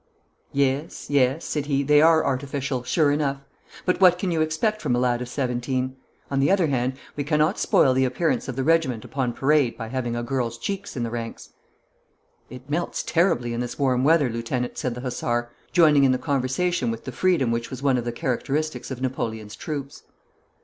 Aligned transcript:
'Yes, 0.51 1.11
yes,' 1.11 1.45
said 1.45 1.67
he, 1.67 1.83
'they 1.83 2.01
are 2.01 2.25
artificial, 2.25 2.81
sure 2.81 3.11
enough; 3.11 3.45
but 3.85 4.01
what 4.01 4.17
can 4.17 4.31
you 4.31 4.41
expect 4.41 4.81
from 4.81 4.95
a 4.95 4.99
lad 4.99 5.21
of 5.21 5.29
seventeen? 5.29 5.95
On 6.31 6.39
the 6.39 6.49
other 6.49 6.65
hand, 6.65 6.93
we 7.15 7.23
cannot 7.23 7.59
spoil 7.59 7.93
the 7.93 8.03
appearance 8.05 8.47
of 8.47 8.55
the 8.55 8.63
regiment 8.63 9.05
upon 9.05 9.31
parade 9.31 9.77
by 9.77 9.89
having 9.89 10.15
a 10.15 10.23
girl's 10.23 10.57
cheeks 10.57 10.97
in 10.97 11.03
the 11.03 11.11
ranks.' 11.11 11.49
'It 12.49 12.67
melts 12.67 13.03
terribly 13.03 13.53
in 13.53 13.59
this 13.59 13.77
warm 13.77 14.03
weather, 14.03 14.27
lieutenant,' 14.31 14.75
said 14.79 14.95
the 14.95 15.01
hussar, 15.01 15.51
joining 15.71 16.03
in 16.03 16.11
the 16.11 16.17
conversation 16.17 16.89
with 16.89 17.05
the 17.05 17.11
freedom 17.11 17.51
which 17.51 17.69
was 17.69 17.83
one 17.83 17.99
of 17.99 18.03
the 18.03 18.11
characteristics 18.11 18.89
of 18.89 19.03
Napoleon's 19.03 19.55
troops. 19.55 20.01